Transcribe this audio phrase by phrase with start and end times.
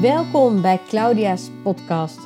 [0.00, 2.18] Welkom bij Claudia's podcast,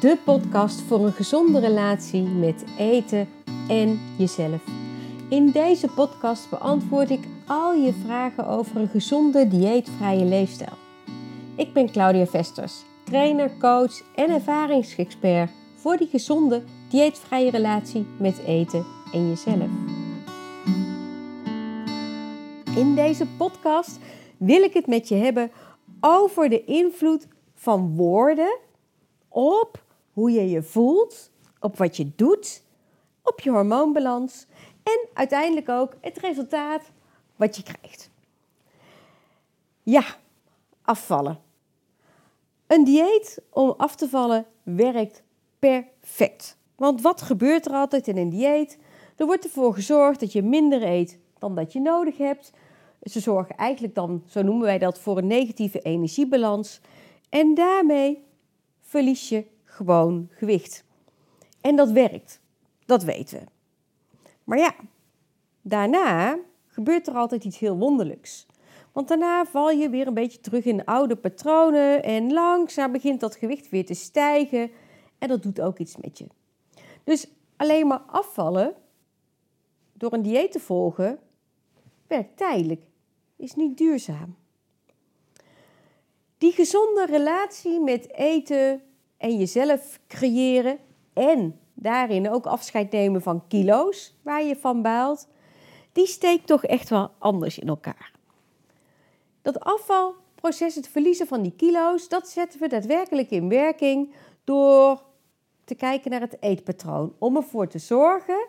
[0.00, 3.28] de podcast voor een gezonde relatie met eten
[3.68, 4.62] en jezelf.
[5.28, 10.72] In deze podcast beantwoord ik al je vragen over een gezonde dieetvrije leefstijl.
[11.56, 18.86] Ik ben Claudia Vesters, trainer, coach en ervaringsexpert voor die gezonde dieetvrije relatie met eten
[19.12, 19.68] en jezelf.
[22.76, 23.98] In deze podcast
[24.36, 25.50] wil ik het met je hebben
[26.00, 28.58] over de invloed van woorden
[29.28, 31.30] op hoe je je voelt,
[31.60, 32.62] op wat je doet,
[33.22, 34.46] op je hormoonbalans
[34.82, 36.82] en uiteindelijk ook het resultaat
[37.36, 38.10] wat je krijgt.
[39.82, 40.04] Ja,
[40.82, 41.40] afvallen.
[42.66, 45.22] Een dieet om af te vallen werkt
[45.58, 46.56] perfect.
[46.76, 48.78] Want wat gebeurt er altijd in een dieet?
[49.16, 52.52] Er wordt ervoor gezorgd dat je minder eet dan dat je nodig hebt.
[53.02, 56.80] Ze zorgen eigenlijk dan, zo noemen wij dat, voor een negatieve energiebalans.
[57.28, 58.24] En daarmee
[58.80, 60.84] verlies je gewoon gewicht.
[61.60, 62.40] En dat werkt.
[62.86, 63.44] Dat weten we.
[64.44, 64.74] Maar ja,
[65.62, 68.46] daarna gebeurt er altijd iets heel wonderlijks.
[68.92, 73.36] Want daarna val je weer een beetje terug in oude patronen en langzaam begint dat
[73.36, 74.70] gewicht weer te stijgen.
[75.18, 76.26] En dat doet ook iets met je.
[77.04, 78.74] Dus alleen maar afvallen
[79.92, 81.18] door een dieet te volgen
[82.08, 82.82] werkt tijdelijk,
[83.36, 84.36] is niet duurzaam.
[86.38, 88.82] Die gezonde relatie met eten
[89.16, 90.78] en jezelf creëren
[91.12, 95.28] en daarin ook afscheid nemen van kilo's waar je van baalt,
[95.92, 98.12] die steekt toch echt wel anders in elkaar.
[99.42, 104.14] Dat afvalproces, het verliezen van die kilo's, dat zetten we daadwerkelijk in werking
[104.44, 105.02] door
[105.64, 107.14] te kijken naar het eetpatroon.
[107.18, 108.46] Om ervoor te zorgen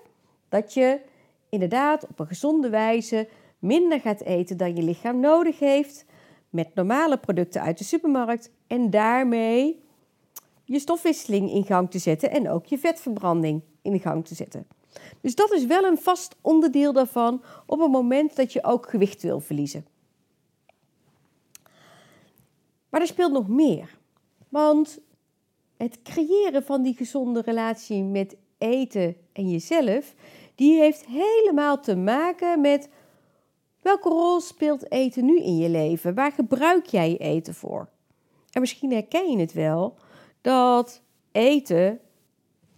[0.50, 1.02] dat je
[1.50, 3.28] inderdaad op een gezonde wijze
[3.60, 6.06] minder gaat eten dan je lichaam nodig heeft,
[6.50, 9.84] met normale producten uit de supermarkt en daarmee
[10.64, 14.68] je stofwisseling in gang te zetten en ook je vetverbranding in gang te zetten.
[15.22, 19.22] Dus dat is wel een vast onderdeel daarvan op het moment dat je ook gewicht
[19.22, 19.86] wil verliezen.
[22.90, 23.98] Maar er speelt nog meer.
[24.50, 25.00] Want
[25.78, 30.14] het creëren van die gezonde relatie met eten en jezelf,
[30.56, 32.90] die heeft helemaal te maken met
[33.90, 36.14] welke rol speelt eten nu in je leven?
[36.14, 37.90] Waar gebruik jij je eten voor?
[38.52, 39.96] En misschien herken je het wel
[40.42, 41.02] dat
[41.32, 42.00] eten,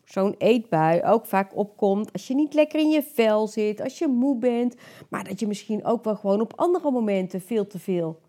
[0.05, 4.07] zo'n eetbui, ook vaak opkomt als je niet lekker in je vel zit, als je
[4.07, 4.75] moe bent,
[5.09, 8.19] maar dat je misschien ook wel gewoon op andere momenten veel te veel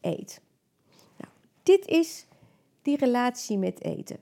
[0.00, 0.40] eet.
[1.16, 1.30] Nou,
[1.62, 2.26] dit is
[2.82, 4.16] die relatie met eten.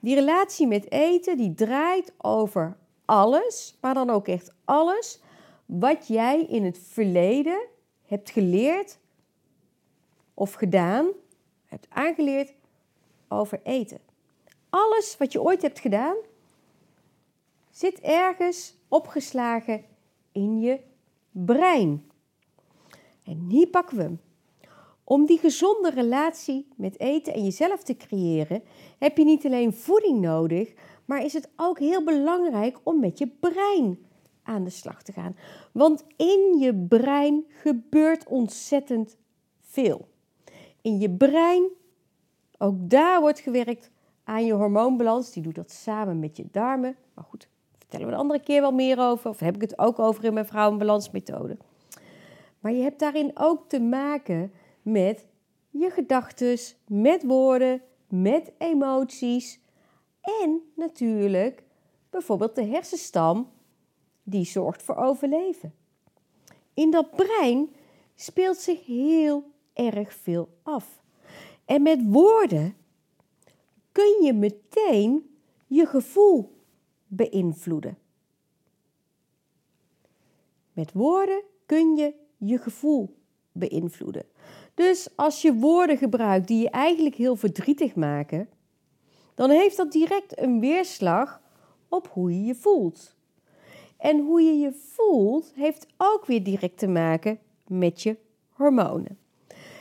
[0.00, 5.22] Die relatie met eten die draait over alles, maar dan ook echt alles
[5.66, 7.66] wat jij in het verleden
[8.02, 8.98] hebt geleerd
[10.34, 11.06] of gedaan,
[11.64, 12.54] hebt aangeleerd
[13.28, 14.00] over eten.
[14.70, 16.16] Alles wat je ooit hebt gedaan,
[17.70, 19.84] zit ergens opgeslagen
[20.32, 20.80] in je
[21.30, 22.10] brein.
[23.24, 24.16] En hier pakken we.
[25.04, 28.62] Om die gezonde relatie met eten en jezelf te creëren,
[28.98, 30.72] heb je niet alleen voeding nodig,
[31.04, 34.06] maar is het ook heel belangrijk om met je brein
[34.44, 35.36] aan de slag te gaan.
[35.72, 39.16] Want in je brein gebeurt ontzettend
[39.60, 40.08] veel.
[40.80, 41.68] In je brein,
[42.58, 43.90] ook daar wordt gewerkt
[44.24, 45.32] aan je hormoonbalans.
[45.32, 46.96] Die doet dat samen met je darmen.
[47.14, 49.30] Maar goed, vertellen we een andere keer wel meer over.
[49.30, 51.56] Of heb ik het ook over in mijn vrouwenbalansmethode.
[52.60, 55.26] Maar je hebt daarin ook te maken met
[55.70, 59.60] je gedachten, met woorden, met emoties.
[60.20, 61.62] En natuurlijk
[62.10, 63.50] bijvoorbeeld de hersenstam
[64.24, 65.74] die zorgt voor overleven.
[66.74, 67.68] In dat brein
[68.14, 71.02] speelt zich heel erg veel af.
[71.64, 72.76] En met woorden
[73.92, 75.36] kun je meteen
[75.66, 76.52] je gevoel
[77.06, 77.98] beïnvloeden.
[80.72, 83.16] Met woorden kun je je gevoel
[83.52, 84.26] beïnvloeden.
[84.74, 88.48] Dus als je woorden gebruikt die je eigenlijk heel verdrietig maken,
[89.34, 91.42] dan heeft dat direct een weerslag
[91.88, 93.13] op hoe je je voelt.
[94.04, 98.16] En hoe je je voelt heeft ook weer direct te maken met je
[98.50, 99.18] hormonen.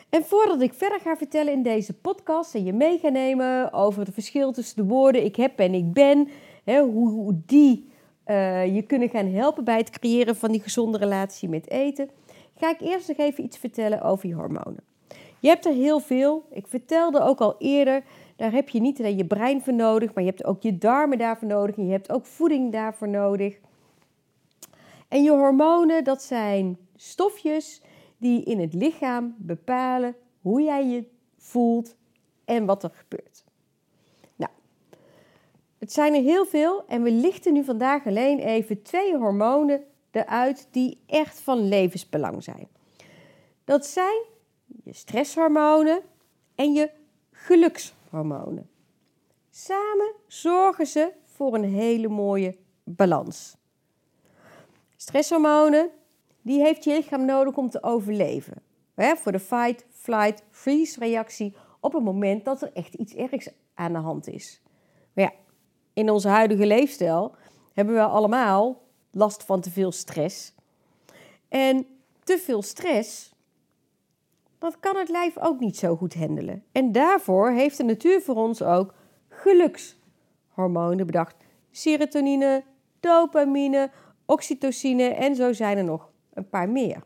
[0.10, 4.06] En voordat ik verder ga vertellen in deze podcast en je mee ga nemen over
[4.06, 6.28] het verschil tussen de woorden ik heb en ik ben,
[6.64, 7.90] hè, hoe, die
[8.28, 12.10] uh, je kunnen gaan helpen bij het creëren van die gezonde relatie met eten,
[12.56, 14.84] ga ik eerst nog even iets vertellen over je hormonen.
[15.40, 16.46] Je hebt er heel veel.
[16.52, 18.04] Ik vertelde ook al eerder,
[18.36, 21.18] daar heb je niet alleen je brein voor nodig, maar je hebt ook je darmen
[21.18, 23.60] daarvoor nodig en je hebt ook voeding daarvoor nodig.
[25.14, 27.82] En je hormonen, dat zijn stofjes
[28.18, 31.04] die in het lichaam bepalen hoe jij je
[31.38, 31.96] voelt
[32.46, 33.44] en wat er gebeurt.
[34.36, 34.52] Nou,
[35.78, 40.68] het zijn er heel veel en we lichten nu vandaag alleen even twee hormonen eruit
[40.72, 42.68] die echt van levensbelang zijn.
[43.64, 44.24] Dat zijn
[44.84, 46.02] je stresshormonen
[46.56, 46.90] en je
[47.32, 48.70] gelukshormonen.
[49.50, 53.62] Samen zorgen ze voor een hele mooie balans.
[55.04, 55.90] Stresshormonen,
[56.42, 58.62] die heeft je lichaam nodig om te overleven.
[58.96, 63.50] Hè, voor de fight, flight, freeze reactie op het moment dat er echt iets ergs
[63.74, 64.62] aan de hand is.
[65.14, 65.32] Maar ja,
[65.94, 67.36] in onze huidige leefstijl
[67.74, 70.56] hebben we allemaal last van te veel stress.
[71.50, 71.86] En
[72.24, 73.34] te veel stress,
[74.58, 76.64] dat kan het lijf ook niet zo goed handelen.
[76.72, 78.94] En daarvoor heeft de natuur voor ons ook
[79.30, 81.36] gelukshormonen bedacht.
[81.72, 82.64] Serotonine,
[83.00, 83.92] dopamine,
[84.26, 87.04] oxytocine en zo zijn er nog een paar meer.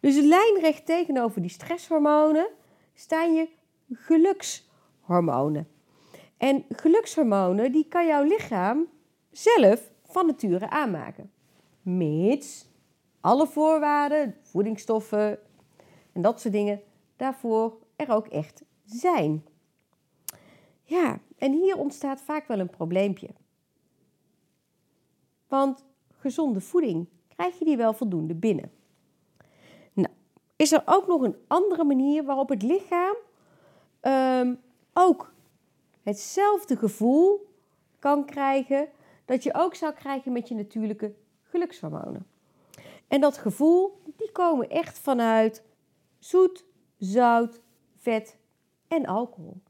[0.00, 2.48] Dus lijnrecht tegenover die stresshormonen
[2.94, 3.48] staan je
[3.92, 5.68] gelukshormonen.
[6.36, 8.88] En gelukshormonen die kan jouw lichaam
[9.30, 11.30] zelf van nature aanmaken.
[11.82, 12.68] Mits
[13.20, 15.38] alle voorwaarden, voedingsstoffen
[16.12, 16.82] en dat soort dingen
[17.16, 19.44] daarvoor er ook echt zijn.
[20.82, 23.28] Ja, en hier ontstaat vaak wel een probleempje.
[25.48, 28.70] Want gezonde voeding, krijg je die wel voldoende binnen?
[29.92, 30.08] Nou,
[30.56, 33.16] is er ook nog een andere manier waarop het lichaam
[34.00, 34.54] ehm,
[34.92, 35.32] ook
[36.02, 37.54] hetzelfde gevoel
[37.98, 38.88] kan krijgen
[39.24, 42.26] dat je ook zou krijgen met je natuurlijke gelukshormonen.
[43.08, 45.62] En dat gevoel, die komen echt vanuit
[46.18, 46.64] zoet,
[46.98, 47.60] zout,
[47.96, 48.36] vet
[48.88, 49.60] en alcohol.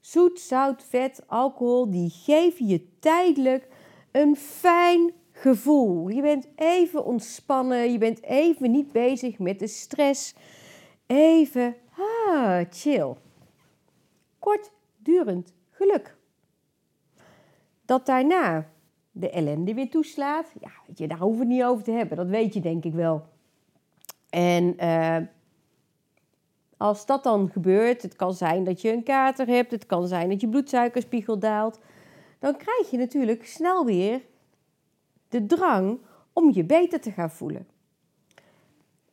[0.00, 3.68] Zoet, zout, vet, alcohol, die geven je tijdelijk
[4.16, 6.08] een fijn gevoel.
[6.08, 10.34] Je bent even ontspannen, je bent even niet bezig met de stress.
[11.06, 11.76] Even,
[12.26, 13.14] ah, chill.
[14.38, 16.16] Kortdurend geluk.
[17.84, 18.70] Dat daarna
[19.10, 22.16] de ellende weer toeslaat, ja, weet je, daar hoeven we het niet over te hebben.
[22.16, 23.26] Dat weet je denk ik wel.
[24.30, 25.16] En uh,
[26.76, 30.28] als dat dan gebeurt, het kan zijn dat je een kater hebt, het kan zijn
[30.28, 31.80] dat je bloedsuikerspiegel daalt,
[32.38, 34.22] dan krijg je natuurlijk snel weer
[35.28, 35.98] de drang
[36.32, 37.66] om je beter te gaan voelen.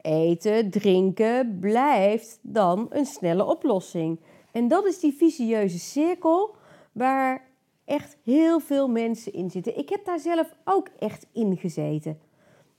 [0.02, 4.20] Eten, drinken blijft dan een snelle oplossing.
[4.52, 6.56] En dat is die vicieuze cirkel
[6.92, 7.48] waar
[7.86, 9.78] echt heel veel mensen in zitten.
[9.78, 12.20] Ik heb daar zelf ook echt in gezeten.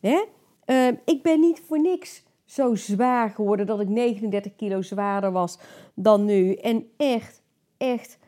[0.00, 0.24] Hè?
[0.66, 5.58] Uh, ik ben niet voor niks zo zwaar geworden dat ik 39 kilo zwaarder was
[5.94, 6.54] dan nu.
[6.54, 7.42] En echt,
[7.76, 8.18] echt,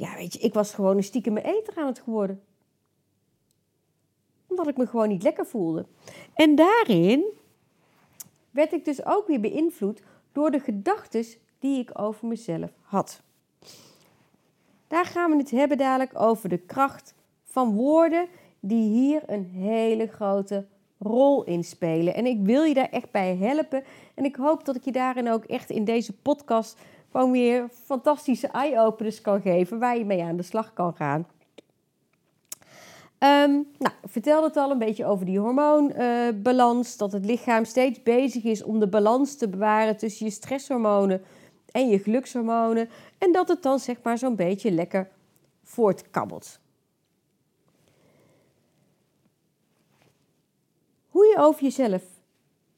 [0.00, 2.42] ja weet je, ik was gewoon een stiekem eter aan het geworden.
[4.46, 5.86] Omdat ik me gewoon niet lekker voelde.
[6.34, 7.24] En daarin
[8.50, 10.02] werd ik dus ook weer beïnvloed
[10.32, 11.24] door de gedachten
[11.58, 13.22] die ik over mezelf had.
[14.86, 17.14] Daar gaan we het hebben dadelijk over de kracht
[17.44, 18.28] van woorden
[18.60, 20.66] die hier een hele grote
[20.98, 22.14] rol in spelen.
[22.14, 23.84] En ik wil je daar echt bij helpen.
[24.14, 26.78] En ik hoop dat ik je daarin ook echt in deze podcast
[27.10, 31.26] gewoon weer fantastische eye-openers kan geven waar je mee aan de slag kan gaan.
[33.18, 36.92] Um, nou, ik vertelde het al een beetje over die hormoonbalans.
[36.92, 41.22] Uh, dat het lichaam steeds bezig is om de balans te bewaren tussen je stresshormonen
[41.70, 42.88] en je gelukshormonen.
[43.18, 45.08] En dat het dan zeg maar zo'n beetje lekker
[45.62, 46.60] voortkabbelt.
[51.20, 52.02] hoe je over jezelf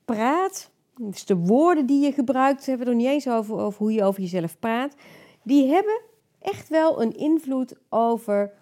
[0.05, 4.05] praat, dus de woorden die je gebruikt, hebben we er niet eens over, hoe je
[4.05, 4.95] over jezelf praat,
[5.43, 6.01] die hebben
[6.41, 8.53] echt wel een invloed over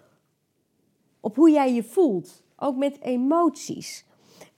[1.19, 4.05] op hoe jij je voelt, ook met emoties.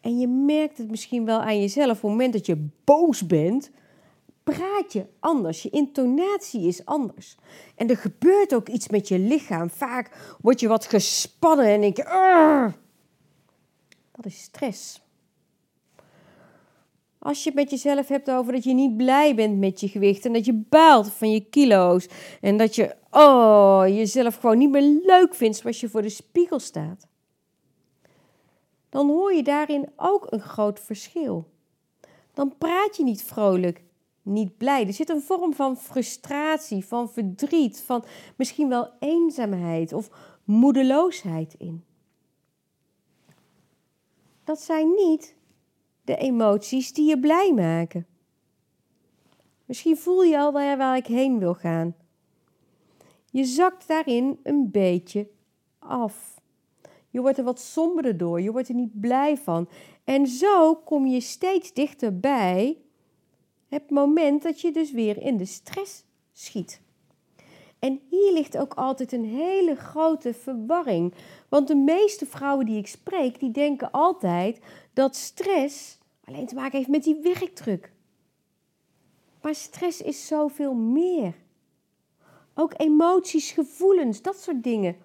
[0.01, 3.72] En je merkt het misschien wel aan jezelf, op het moment dat je boos bent,
[4.44, 5.62] praat je anders.
[5.62, 7.38] Je intonatie is anders.
[7.75, 9.70] En er gebeurt ook iets met je lichaam.
[9.70, 12.03] Vaak word je wat gespannen en denk je,
[14.12, 15.02] dat is stress.
[17.24, 20.25] Als je het met jezelf hebt over dat je niet blij bent met je gewicht
[20.25, 22.08] en dat je baalt van je kilo's
[22.42, 26.60] en dat je oh, jezelf gewoon niet meer leuk vindt zoals je voor de spiegel
[26.60, 27.08] staat,
[28.89, 31.48] dan hoor je daarin ook een groot verschil.
[32.34, 33.84] Dan praat je niet vrolijk,
[34.22, 34.88] niet blij.
[34.88, 38.03] Er zit een vorm van frustratie, van verdriet, van
[38.36, 40.10] misschien wel eenzaamheid of
[40.44, 41.84] moedeloosheid in.
[44.44, 45.36] Dat zijn niet
[46.03, 48.07] de emoties die je blij maken.
[49.65, 51.95] Misschien voel je al waar, ik heen wil gaan.
[53.31, 55.27] Je zakt daarin een beetje
[55.79, 56.41] af.
[57.10, 59.69] Je wordt er wat somberder door, je wordt er niet blij van.
[60.03, 62.77] En zo kom je steeds dichterbij
[63.67, 66.82] het moment dat je dus weer in de stress schiet.
[67.83, 71.13] En hier ligt ook altijd een hele grote verwarring.
[71.49, 74.59] Want de meeste vrouwen die ik spreek, die denken altijd
[74.93, 77.91] dat stress alleen te maken heeft met die werkdruk.
[79.41, 81.33] Maar stress is zoveel meer.
[82.53, 84.95] Ook emoties, gevoelens, dat soort dingen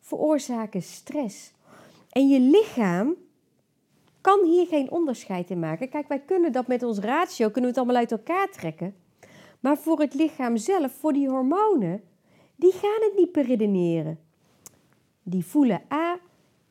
[0.00, 1.52] veroorzaken stress.
[2.10, 3.14] En je lichaam
[4.20, 5.88] kan hier geen onderscheid in maken.
[5.88, 8.94] Kijk, wij kunnen dat met ons ratio, kunnen we het allemaal uit elkaar trekken.
[9.60, 12.02] Maar voor het lichaam zelf, voor die hormonen,
[12.56, 14.18] die gaan het niet beredeneren.
[15.22, 16.18] Die voelen A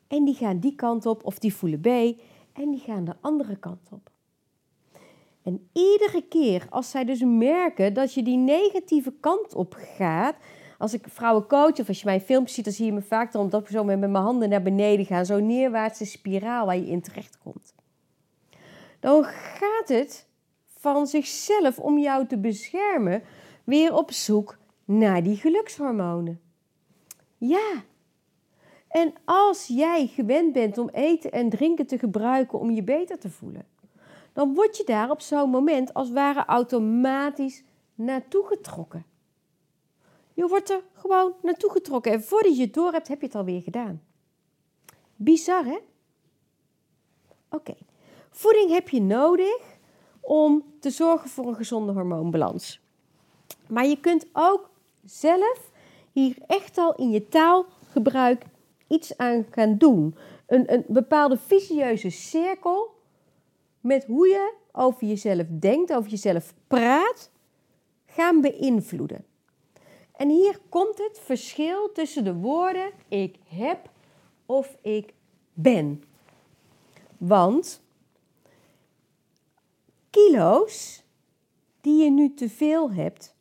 [0.08, 1.86] en die gaan die kant op, of die voelen B
[2.52, 4.10] en die gaan de andere kant op.
[5.42, 10.36] En iedere keer als zij dus merken dat je die negatieve kant op gaat,
[10.78, 13.32] als ik vrouwen coach of als je mijn filmpjes ziet, dan zie je me vaak
[13.32, 16.86] dan dat ik zo met mijn handen naar beneden ga, zo'n neerwaartse spiraal waar je
[16.86, 17.74] in terecht komt.
[19.00, 20.26] Dan gaat het
[20.80, 23.22] van zichzelf om jou te beschermen
[23.64, 26.40] weer op zoek naar die gelukshormonen.
[27.38, 27.84] Ja.
[28.88, 33.30] En als jij gewend bent om eten en drinken te gebruiken om je beter te
[33.30, 33.66] voelen,
[34.32, 37.62] dan word je daar op zo'n moment als ware automatisch
[37.94, 39.04] naartoe getrokken.
[40.34, 43.34] Je wordt er gewoon naartoe getrokken en voordat je het door hebt, heb je het
[43.34, 44.02] alweer gedaan.
[45.16, 45.78] Bizar, hè?
[47.50, 47.74] Oké.
[48.30, 49.78] Voeding heb je nodig
[50.20, 52.80] om te zorgen voor een gezonde hormoonbalans.
[53.68, 54.70] Maar je kunt ook
[55.04, 55.70] zelf
[56.12, 58.44] hier echt al in je taalgebruik
[58.86, 60.14] iets aan gaan doen.
[60.46, 62.94] Een, een bepaalde vicieuze cirkel
[63.80, 67.30] met hoe je over jezelf denkt, over jezelf praat,
[68.06, 69.24] gaan beïnvloeden.
[70.12, 73.90] En hier komt het verschil tussen de woorden ik heb
[74.46, 75.14] of ik
[75.52, 76.04] ben.
[77.18, 77.82] Want
[80.10, 81.02] kilo's
[81.80, 83.34] die je nu te veel hebt,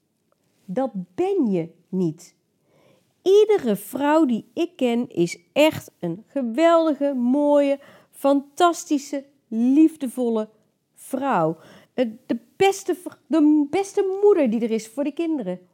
[0.66, 2.36] dat ben je niet.
[3.22, 7.80] Iedere vrouw die ik ken is echt een geweldige, mooie,
[8.12, 10.50] fantastische, liefdevolle
[10.96, 11.58] vrouw.
[11.94, 12.98] De beste,
[13.28, 15.68] de beste moeder die er is voor de kinderen.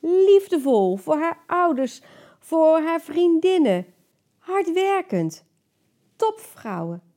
[0.00, 2.02] Liefdevol voor haar ouders,
[2.38, 3.86] voor haar vriendinnen.
[4.38, 5.44] Hardwerkend.
[6.16, 7.09] Topvrouwen.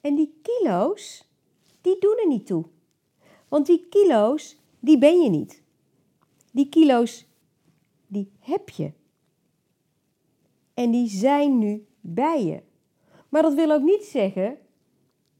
[0.00, 1.24] En die kilo's,
[1.80, 2.64] die doen er niet toe.
[3.48, 5.62] Want die kilo's, die ben je niet.
[6.50, 7.26] Die kilo's,
[8.06, 8.92] die heb je.
[10.74, 12.62] En die zijn nu bij je.
[13.28, 14.58] Maar dat wil ook niet zeggen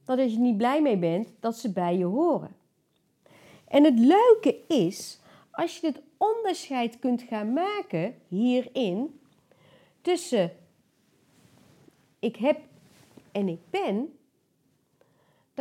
[0.05, 2.55] dat als je niet blij mee bent, dat ze bij je horen.
[3.67, 5.19] En het leuke is,
[5.51, 9.19] als je het onderscheid kunt gaan maken hierin
[10.01, 10.51] tussen
[12.19, 12.59] ik heb
[13.31, 14.17] en ik ben,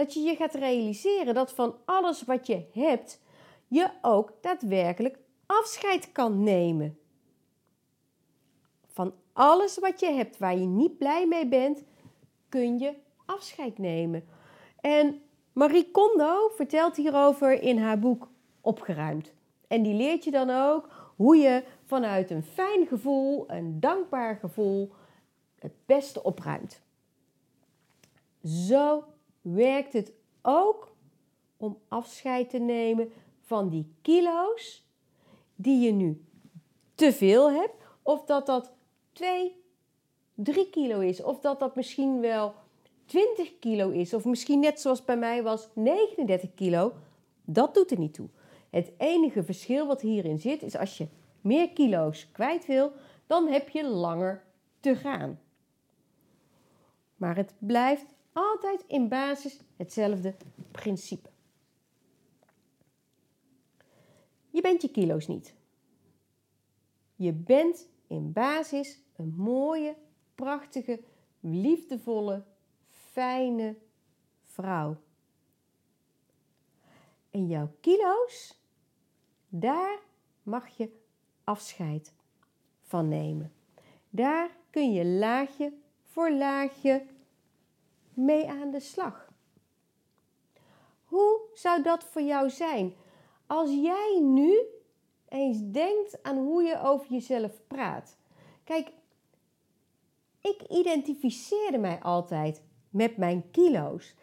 [0.01, 3.21] dat je je gaat realiseren dat van alles wat je hebt,
[3.69, 6.99] je ook daadwerkelijk afscheid kan nemen.
[8.87, 11.83] Van alles wat je hebt waar je niet blij mee bent,
[12.49, 12.95] kun je
[13.27, 14.25] afscheid nemen.
[14.81, 18.29] En Marie Kondo vertelt hierover in haar boek
[18.61, 19.33] Opgeruimd.
[19.69, 24.93] En die leert je dan ook hoe je vanuit een fijn gevoel, een dankbaar gevoel,
[25.59, 26.81] het beste opruimt.
[28.43, 29.05] Zo
[29.41, 30.93] werkt het ook
[31.57, 34.89] om afscheid te nemen van die kilo's
[35.55, 36.25] die je nu
[36.95, 38.73] te veel hebt, of dat dat
[39.13, 39.57] 2,
[40.35, 42.55] 3 kilo is, of dat dat misschien wel
[43.05, 46.93] 20 kilo is, of misschien net zoals bij mij was 39 kilo.
[47.45, 48.29] Dat doet er niet toe.
[48.71, 51.07] Het enige verschil wat hierin zit is als je
[51.41, 52.93] meer kilo's kwijt wil,
[53.27, 54.45] dan heb je langer
[54.81, 55.41] te gaan.
[57.17, 60.37] Maar het blijft altijd in basis hetzelfde
[60.71, 61.29] principe.
[64.51, 65.55] Je bent je kilo's niet.
[67.15, 69.97] Je bent in basis een mooie,
[70.35, 71.01] prachtige,
[71.41, 72.45] liefdevolle,
[72.89, 73.77] fijne
[74.45, 74.97] vrouw.
[77.31, 78.61] En jouw kilo's,
[79.49, 79.99] daar
[80.43, 80.91] mag je
[81.45, 82.13] afscheid
[82.81, 83.53] van nemen.
[84.11, 85.73] Daar kun je laagje
[86.03, 87.07] voor laagje
[88.15, 89.29] mee aan de slag.
[91.05, 92.95] Hoe zou dat voor jou zijn
[93.47, 94.59] als jij nu
[95.29, 98.17] eens denkt aan hoe je over jezelf praat?
[98.65, 98.93] Kijk,
[100.41, 104.15] ik identificeerde mij altijd met mijn kilo's.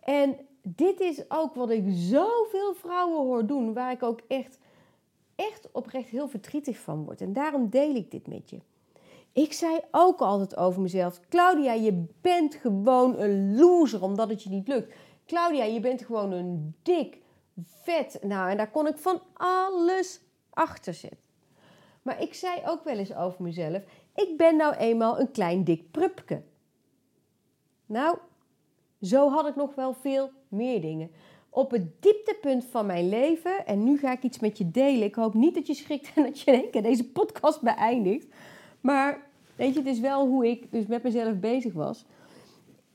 [0.00, 4.58] En dit is ook wat ik zoveel vrouwen hoor doen, waar ik ook echt,
[5.34, 7.20] echt oprecht heel verdrietig van word.
[7.20, 8.60] En daarom deel ik dit met je.
[9.34, 14.48] Ik zei ook altijd over mezelf: Claudia, je bent gewoon een loser omdat het je
[14.48, 14.94] niet lukt.
[15.26, 17.18] Claudia, je bent gewoon een dik,
[17.64, 18.18] vet.
[18.22, 21.18] Nou, en daar kon ik van alles achter zetten.
[22.02, 23.82] Maar ik zei ook wel eens over mezelf:
[24.14, 26.42] ik ben nou eenmaal een klein dik prupke.
[27.86, 28.18] Nou,
[29.00, 31.10] zo had ik nog wel veel meer dingen.
[31.50, 35.02] Op het dieptepunt van mijn leven, en nu ga ik iets met je delen.
[35.02, 38.26] Ik hoop niet dat je schrikt en dat je in deze podcast beëindigt.
[38.80, 39.23] Maar
[39.56, 42.04] weet je, het is wel hoe ik dus met mezelf bezig was.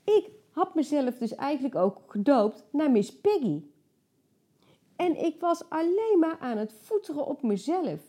[0.04, 3.62] Ik had mezelf dus eigenlijk ook gedoopt naar Miss Piggy.
[4.96, 8.00] En ik was alleen maar aan het voeteren op mezelf.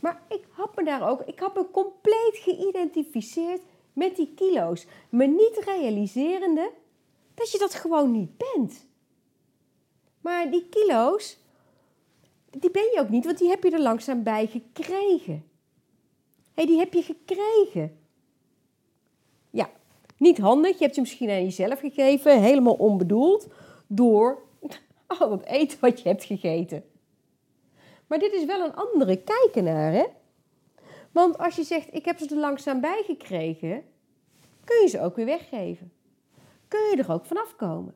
[0.00, 3.60] Maar ik had me daar ook, ik had me compleet geïdentificeerd
[3.92, 4.86] met die kilo's.
[5.08, 6.72] Me niet realiserende
[7.34, 8.86] dat je dat gewoon niet bent.
[10.20, 11.38] Maar die kilo's,
[12.50, 15.44] die ben je ook niet, want die heb je er langzaam bij gekregen.
[16.66, 17.98] Die heb je gekregen.
[19.50, 19.70] Ja,
[20.16, 20.78] niet handig.
[20.78, 23.46] Je hebt ze misschien aan jezelf gegeven, helemaal onbedoeld,
[23.86, 24.42] door
[25.18, 26.84] al het eten wat je hebt gegeten.
[28.06, 30.04] Maar dit is wel een andere kijken naar, hè?
[31.12, 33.84] Want als je zegt, ik heb ze er langzaam bij gekregen,
[34.64, 35.92] kun je ze ook weer weggeven.
[36.68, 37.94] Kun je er ook vanaf komen.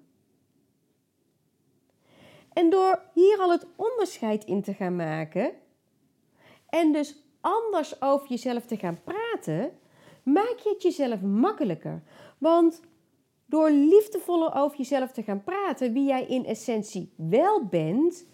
[2.52, 5.52] En door hier al het onderscheid in te gaan maken
[6.68, 9.70] en dus anders over jezelf te gaan praten,
[10.22, 12.02] maak je het jezelf makkelijker.
[12.38, 12.80] Want
[13.46, 18.26] door liefdevoller over jezelf te gaan praten, wie jij in essentie wel bent,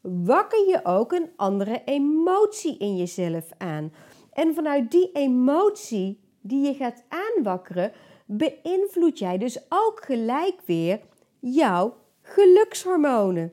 [0.00, 3.92] wakker je ook een andere emotie in jezelf aan.
[4.32, 7.92] En vanuit die emotie die je gaat aanwakkeren,
[8.26, 11.00] beïnvloed jij dus ook gelijk weer
[11.38, 13.52] jouw gelukshormonen.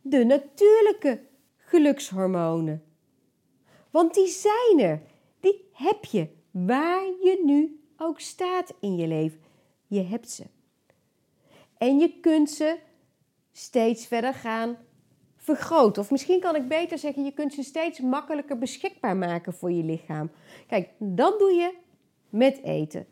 [0.00, 1.20] De natuurlijke
[1.56, 2.85] gelukshormonen.
[3.96, 5.00] Want die zijn er.
[5.40, 9.40] Die heb je waar je nu ook staat in je leven.
[9.86, 10.44] Je hebt ze.
[11.78, 12.76] En je kunt ze
[13.52, 14.76] steeds verder gaan
[15.36, 16.02] vergroten.
[16.02, 19.84] Of misschien kan ik beter zeggen, je kunt ze steeds makkelijker beschikbaar maken voor je
[19.84, 20.30] lichaam.
[20.66, 21.74] Kijk, dat doe je
[22.28, 23.06] met eten.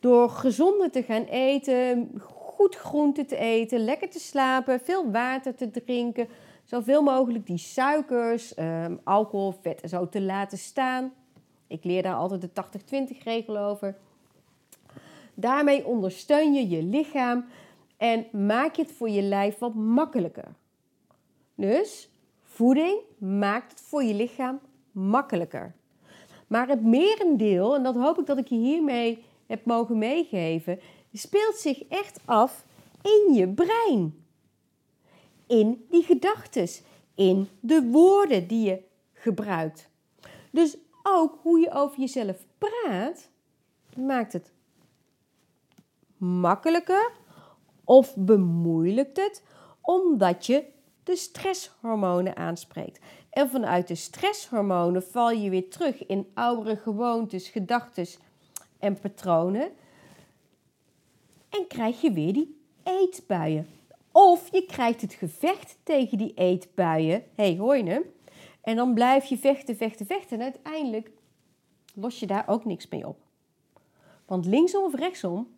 [0.00, 2.12] Door gezonder te gaan eten,
[2.58, 6.28] goed groente te eten, lekker te slapen, veel water te drinken,
[6.68, 11.12] zoveel mogelijk die suikers, ehm, alcohol, vet en zo te laten staan.
[11.66, 13.96] Ik leer daar altijd de 80-20 regel over.
[15.34, 17.44] Daarmee ondersteun je je lichaam
[17.96, 20.54] en maak je het voor je lijf wat makkelijker.
[21.54, 22.10] Dus
[22.42, 24.60] voeding maakt het voor je lichaam
[24.92, 25.74] makkelijker.
[26.46, 30.80] Maar het merendeel, en dat hoop ik dat ik je hiermee heb mogen meegeven,
[31.12, 32.66] speelt zich echt af
[33.02, 34.26] in je brein.
[35.48, 36.68] In die gedachten,
[37.14, 38.82] in de woorden die je
[39.12, 39.88] gebruikt.
[40.50, 43.30] Dus ook hoe je over jezelf praat,
[43.96, 44.52] maakt het
[46.16, 47.12] makkelijker
[47.84, 49.42] of bemoeilijkt het
[49.80, 50.64] omdat je
[51.04, 53.00] de stresshormonen aanspreekt.
[53.30, 58.06] En vanuit de stresshormonen val je weer terug in oudere gewoontes, gedachten
[58.78, 59.70] en patronen.
[61.48, 63.77] En krijg je weer die eetbuien.
[64.20, 67.24] Of je krijgt het gevecht tegen die eetbuien.
[67.34, 68.02] hey, hoor je hem?
[68.60, 70.38] En dan blijf je vechten, vechten, vechten.
[70.38, 71.10] En uiteindelijk
[71.94, 73.18] los je daar ook niks mee op.
[74.26, 75.48] Want linksom of rechtsom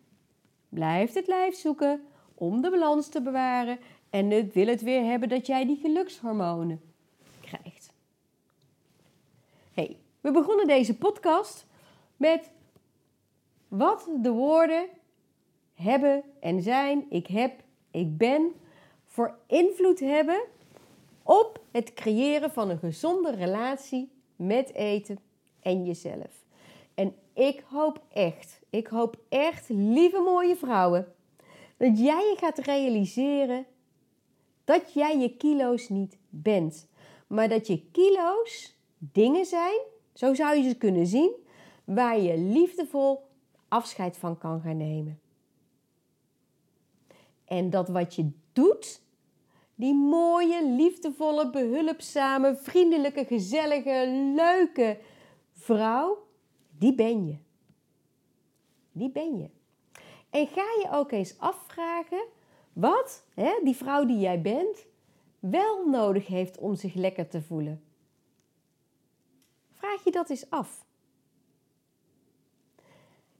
[0.69, 3.79] blijft het lijf zoeken om de balans te bewaren.
[4.09, 6.81] En het wil het weer hebben dat jij die gelukshormonen
[7.39, 7.93] krijgt.
[9.73, 11.65] Hey, we begonnen deze podcast
[12.17, 12.51] met
[13.67, 14.85] wat de woorden
[15.73, 17.60] hebben en zijn, ik heb,
[17.91, 18.51] ik ben,
[19.05, 20.41] voor invloed hebben
[21.23, 25.19] op het creëren van een gezonde relatie met eten
[25.59, 26.45] en jezelf.
[26.93, 31.13] En ik hoop echt, ik hoop echt, lieve mooie vrouwen,
[31.77, 33.65] dat jij je gaat realiseren
[34.63, 36.87] dat jij je kilo's niet bent,
[37.27, 39.79] maar dat je kilo's dingen zijn,
[40.13, 41.31] zo zou je ze kunnen zien,
[41.83, 43.29] waar je liefdevol
[43.67, 45.19] afscheid van kan gaan nemen.
[47.51, 49.01] En dat wat je doet,
[49.75, 54.99] die mooie, liefdevolle, behulpzame, vriendelijke, gezellige, leuke
[55.51, 56.27] vrouw,
[56.77, 57.37] die ben je.
[58.91, 59.49] Die ben je.
[60.29, 62.23] En ga je ook eens afvragen
[62.73, 64.85] wat hè, die vrouw die jij bent
[65.39, 67.83] wel nodig heeft om zich lekker te voelen.
[69.71, 70.85] Vraag je dat eens af.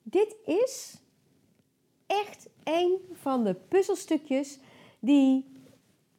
[0.03, 1.00] Dit is
[2.11, 4.59] echt een van de puzzelstukjes
[4.99, 5.51] die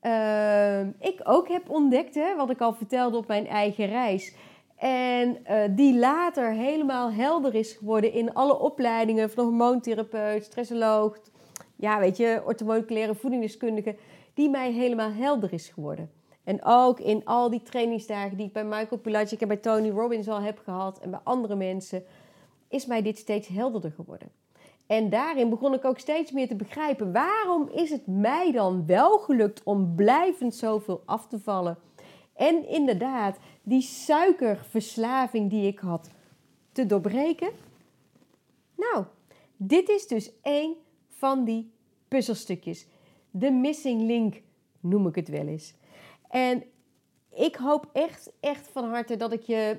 [0.02, 4.34] uh, ik ook heb ontdekt, hè, wat ik al vertelde op mijn eigen reis.
[4.76, 11.18] En uh, die later helemaal helder is geworden in alle opleidingen van hormoontherapeut, stressoloog,
[11.76, 13.96] ja, weet je, orthomoleculaire voedingsdeskundige.
[14.34, 16.10] die mij helemaal helder is geworden.
[16.44, 20.28] En ook in al die trainingsdagen die ik bij Michael Pilacic en bij Tony Robbins
[20.28, 22.04] al heb gehad en bij andere mensen,
[22.68, 24.41] is mij dit steeds helderder geworden.
[24.92, 29.18] En daarin begon ik ook steeds meer te begrijpen waarom is het mij dan wel
[29.18, 31.78] gelukt om blijvend zoveel af te vallen.
[32.34, 36.10] En inderdaad, die suikerverslaving die ik had
[36.72, 37.50] te doorbreken.
[38.76, 39.04] Nou,
[39.56, 40.74] dit is dus één
[41.08, 41.72] van die
[42.08, 42.86] puzzelstukjes.
[43.30, 44.42] De missing link
[44.80, 45.74] noem ik het wel eens.
[46.28, 46.64] En
[47.30, 49.78] ik hoop echt, echt van harte dat ik je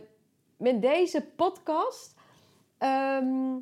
[0.58, 2.16] met deze podcast
[2.78, 3.56] ehm,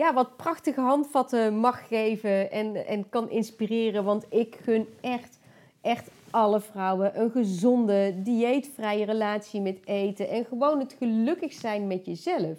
[0.00, 4.04] ja, wat prachtige handvatten mag geven en, en kan inspireren.
[4.04, 5.38] Want ik gun echt,
[5.80, 10.28] echt alle vrouwen een gezonde, dieetvrije relatie met eten.
[10.28, 12.58] En gewoon het gelukkig zijn met jezelf.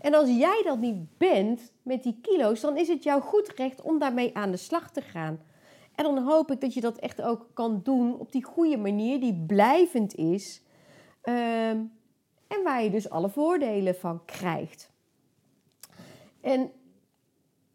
[0.00, 3.82] En als jij dat niet bent met die kilo's, dan is het jouw goed recht
[3.82, 5.40] om daarmee aan de slag te gaan.
[5.94, 9.20] En dan hoop ik dat je dat echt ook kan doen op die goede manier,
[9.20, 10.62] die blijvend is.
[11.22, 11.78] Ehm,
[12.48, 14.94] en waar je dus alle voordelen van krijgt.
[16.46, 16.70] En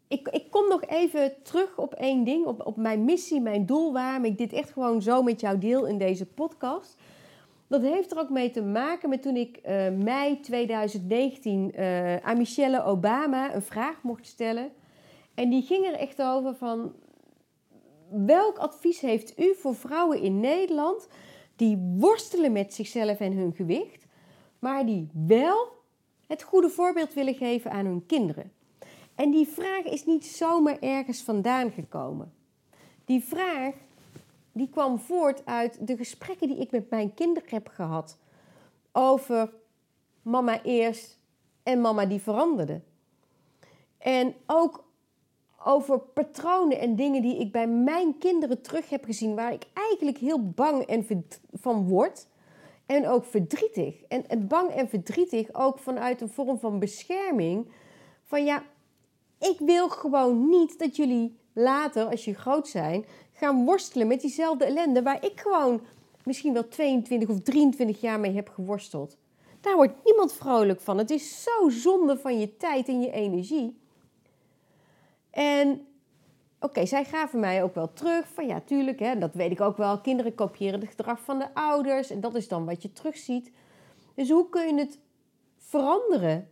[0.08, 3.92] ik, ik kom nog even terug op één ding, op, op mijn missie, mijn doel,
[3.92, 6.96] waarom ik dit echt gewoon zo met jou deel in deze podcast.
[7.66, 12.36] Dat heeft er ook mee te maken met toen ik uh, mei 2019 uh, aan
[12.36, 14.72] Michelle Obama een vraag mocht stellen.
[15.34, 16.92] En die ging er echt over van,
[18.10, 21.08] welk advies heeft u voor vrouwen in Nederland
[21.56, 24.06] die worstelen met zichzelf en hun gewicht,
[24.58, 25.68] maar die wel
[26.26, 28.52] het goede voorbeeld willen geven aan hun kinderen?
[29.14, 32.32] En die vraag is niet zomaar ergens vandaan gekomen.
[33.04, 33.74] Die vraag
[34.52, 38.18] die kwam voort uit de gesprekken die ik met mijn kinderen heb gehad
[38.92, 39.52] over
[40.22, 41.18] mama eerst
[41.62, 42.80] en mama die veranderde.
[43.98, 44.84] En ook
[45.64, 50.18] over patronen en dingen die ik bij mijn kinderen terug heb gezien, waar ik eigenlijk
[50.18, 52.26] heel bang en van word.
[52.86, 54.02] En ook verdrietig.
[54.08, 57.72] En, en bang en verdrietig ook vanuit een vorm van bescherming.
[58.22, 58.62] Van ja,
[59.42, 64.64] ik wil gewoon niet dat jullie later, als je groot zijn, gaan worstelen met diezelfde
[64.64, 65.80] ellende waar ik gewoon
[66.24, 69.16] misschien wel 22 of 23 jaar mee heb geworsteld.
[69.60, 70.98] Daar wordt niemand vrolijk van.
[70.98, 73.80] Het is zo zonde van je tijd en je energie.
[75.30, 75.86] En
[76.60, 79.76] oké, zij gaven mij ook wel terug van ja, tuurlijk, hè, dat weet ik ook
[79.76, 80.00] wel.
[80.00, 83.50] Kinderen kopiëren het gedrag van de ouders en dat is dan wat je terugziet.
[84.14, 84.98] Dus hoe kun je het
[85.58, 86.48] veranderen?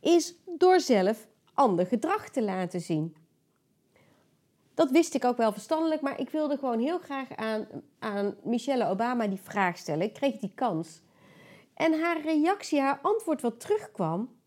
[0.00, 1.28] Is door zelf
[1.60, 3.16] ander gedrag te laten zien.
[4.74, 7.66] Dat wist ik ook wel verstandelijk, maar ik wilde gewoon heel graag aan,
[7.98, 10.06] aan Michelle Obama die vraag stellen.
[10.06, 11.02] Ik kreeg die kans.
[11.74, 14.38] En haar reactie, haar antwoord wat terugkwam,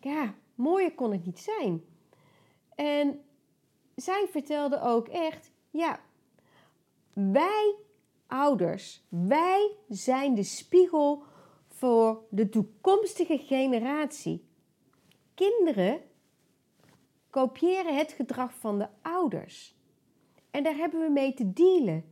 [0.00, 1.84] ja, mooier kon het niet zijn.
[2.74, 3.20] En
[3.94, 6.00] zij vertelde ook echt, ja,
[7.12, 7.74] wij
[8.26, 11.22] ouders, wij zijn de spiegel
[11.68, 14.48] voor de toekomstige generatie.
[15.40, 16.00] Kinderen
[17.30, 19.74] kopiëren het gedrag van de ouders.
[20.50, 22.04] En daar hebben we mee te dealen.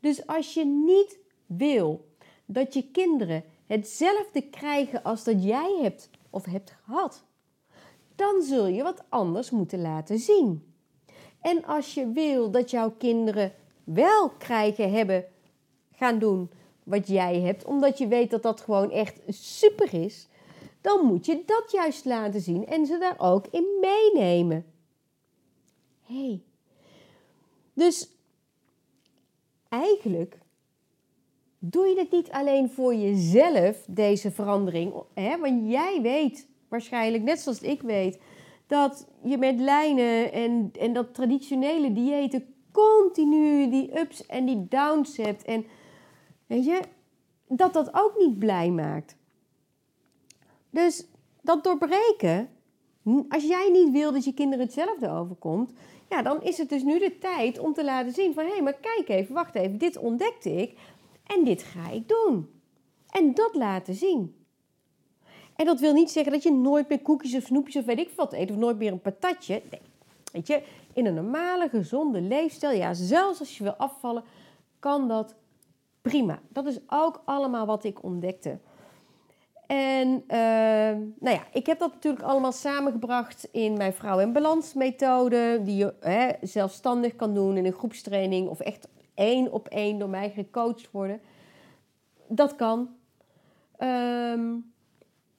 [0.00, 2.08] Dus als je niet wil
[2.46, 7.24] dat je kinderen hetzelfde krijgen als dat jij hebt of hebt gehad,
[8.14, 10.72] dan zul je wat anders moeten laten zien.
[11.40, 13.52] En als je wil dat jouw kinderen
[13.84, 15.24] wel krijgen, hebben,
[15.92, 16.50] gaan doen
[16.84, 20.28] wat jij hebt, omdat je weet dat dat gewoon echt super is,
[20.88, 24.64] dan moet je dat juist laten zien en ze daar ook in meenemen.
[26.02, 26.42] hey.
[27.72, 28.08] dus
[29.68, 30.38] eigenlijk
[31.58, 34.92] doe je het niet alleen voor jezelf, deze verandering.
[35.14, 35.38] Hè?
[35.38, 38.20] Want jij weet waarschijnlijk, net zoals ik weet,
[38.66, 45.16] dat je met lijnen en, en dat traditionele diëten continu die ups en die downs
[45.16, 45.44] hebt.
[45.44, 45.66] En
[46.46, 46.80] weet je,
[47.48, 49.17] dat dat ook niet blij maakt.
[50.70, 51.06] Dus
[51.42, 52.48] dat doorbreken,
[53.28, 55.72] als jij niet wil dat je kinderen hetzelfde overkomt,
[56.08, 58.62] ja, dan is het dus nu de tijd om te laten zien van hé, hey,
[58.62, 60.78] maar kijk even, wacht even, dit ontdekte ik
[61.26, 62.50] en dit ga ik doen.
[63.10, 64.36] En dat laten zien.
[65.56, 68.10] En dat wil niet zeggen dat je nooit meer koekjes of snoepjes of weet ik
[68.16, 69.62] wat eet of nooit meer een patatje.
[69.70, 69.80] Nee,
[70.32, 74.24] weet je, in een normale, gezonde leefstijl, ja, zelfs als je wil afvallen,
[74.78, 75.34] kan dat
[76.02, 76.40] prima.
[76.48, 78.58] Dat is ook allemaal wat ik ontdekte.
[79.68, 84.74] En ehm, nou ja, ik heb dat natuurlijk allemaal samengebracht in mijn Vrouw in Balans
[84.74, 89.98] methode, die je hè, zelfstandig kan doen in een groepstraining of echt één op één
[89.98, 91.20] door mij gecoacht worden.
[92.28, 92.88] Dat kan.
[93.76, 94.54] Ehm,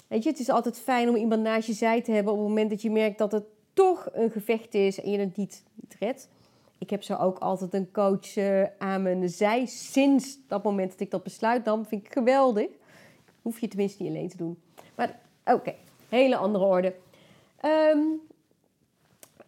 [0.08, 2.48] weet je, het is altijd fijn om iemand naast je zij te hebben op het
[2.48, 5.96] moment dat je merkt dat het toch een gevecht is en je het niet, niet
[6.00, 6.30] redt.
[6.78, 11.00] ik heb zo ook altijd een coach uh, aan mijn zij sinds dat moment dat
[11.00, 11.86] ik dat besluit nam.
[11.86, 12.68] Vind ik geweldig.
[13.50, 14.62] Hoef je tenminste niet alleen te doen.
[14.96, 15.76] Maar oké,
[16.10, 16.96] hele andere orde.
[17.66, 18.22] Um,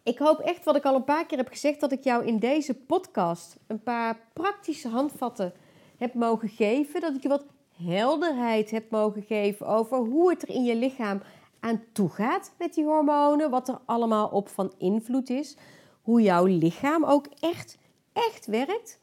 [0.02, 2.38] ik hoop echt, wat ik al een paar keer heb gezegd, dat ik jou in
[2.38, 5.52] deze podcast een paar praktische handvatten
[5.96, 7.00] heb mogen geven.
[7.00, 7.44] Dat ik je wat
[7.84, 11.22] helderheid heb mogen geven over hoe het er in je lichaam
[11.60, 13.50] aan toe gaat met die hormonen.
[13.50, 15.56] Wat er allemaal op van invloed is.
[16.02, 17.78] Hoe jouw lichaam ook echt,
[18.12, 18.98] echt werkt.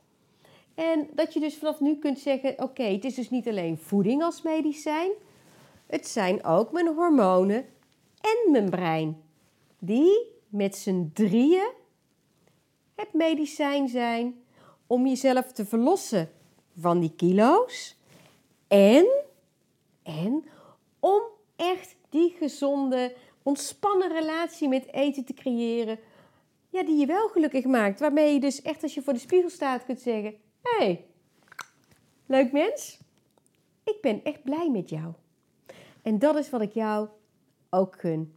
[0.80, 4.24] En dat je dus vanaf nu kunt zeggen: oké, het is dus niet alleen voeding
[4.24, 5.12] als medicijn.
[5.88, 7.66] Het zijn ook mijn hormonen
[8.22, 9.22] en mijn brein.
[9.80, 11.70] Die met z'n drieën
[12.96, 14.44] het medicijn zijn
[14.88, 16.30] om jezelf te verlossen
[16.78, 17.98] van die kilo's.
[18.68, 19.08] En,
[20.04, 20.44] en
[21.00, 21.22] om
[21.56, 26.00] echt die gezonde, ontspannen relatie met eten te creëren.
[26.70, 28.00] Ja, die je wel gelukkig maakt.
[28.00, 31.06] Waarmee je dus echt als je voor de spiegel staat kunt zeggen: hey,
[32.26, 33.00] leuk mens.
[33.84, 35.14] Ik ben echt blij met jou.
[36.02, 37.08] En dat is wat ik jou
[37.70, 38.34] ook gun.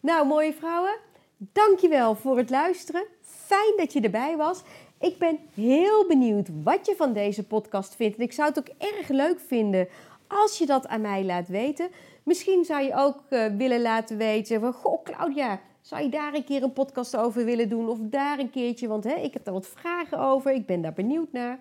[0.00, 0.96] Nou, mooie vrouwen.
[1.36, 3.04] Dankjewel voor het luisteren.
[3.20, 4.62] Fijn dat je erbij was.
[4.98, 8.16] Ik ben heel benieuwd wat je van deze podcast vindt.
[8.16, 9.88] En ik zou het ook erg leuk vinden
[10.26, 11.90] als je dat aan mij laat weten.
[12.22, 14.72] Misschien zou je ook uh, willen laten weten van...
[14.72, 15.60] Goh, Claudia,
[15.90, 17.88] zou je daar een keer een podcast over willen doen?
[17.88, 20.52] Of daar een keertje, want hè, ik heb daar wat vragen over.
[20.52, 21.60] Ik ben daar benieuwd naar.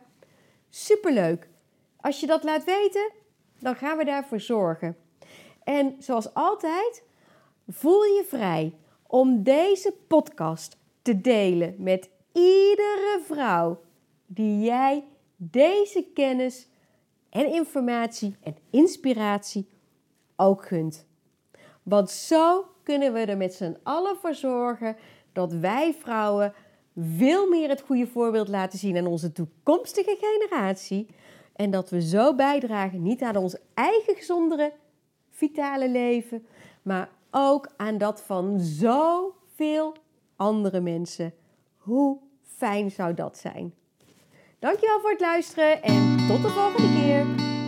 [0.70, 1.50] Superleuk.
[2.00, 3.12] Als je dat laat weten,
[3.60, 4.98] dan gaan we daarvoor zorgen.
[5.64, 7.04] En zoals altijd,
[7.68, 8.74] voel je vrij
[9.08, 13.82] om deze podcast te delen met iedere vrouw
[14.26, 15.04] die jij
[15.36, 16.68] deze kennis
[17.30, 19.70] en informatie en inspiratie
[20.36, 21.06] ook gunt.
[21.84, 24.96] Want zo kunnen we er met z'n allen voor zorgen
[25.34, 26.54] dat wij vrouwen
[26.98, 31.08] veel meer het goede voorbeeld laten zien aan onze toekomstige generatie.
[31.56, 34.74] En dat we zo bijdragen niet aan ons eigen gezondere,
[35.30, 36.46] vitale leven,
[36.82, 39.96] maar ook aan dat van zoveel
[40.36, 41.34] andere mensen.
[41.78, 43.74] Hoe fijn zou dat zijn?
[44.60, 47.59] Dankjewel voor het luisteren en tot de volgende keer.